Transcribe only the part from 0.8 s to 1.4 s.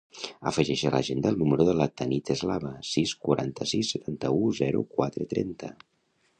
a l'agenda el